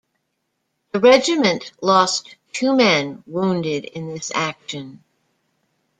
The 0.93 0.99
regiment 0.99 1.73
lost 1.79 2.35
two 2.53 2.75
men 2.75 3.21
wounded 3.27 3.85
in 3.85 4.07
this 4.11 4.31
action. 4.33 5.03